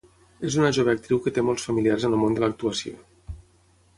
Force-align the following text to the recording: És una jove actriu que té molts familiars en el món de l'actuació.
És 0.47 0.55
una 0.59 0.71
jove 0.77 0.93
actriu 0.97 1.19
que 1.25 1.33
té 1.35 1.43
molts 1.49 1.67
familiars 1.69 2.07
en 2.09 2.17
el 2.17 2.21
món 2.23 2.39
de 2.39 2.43
l'actuació. 2.45 2.97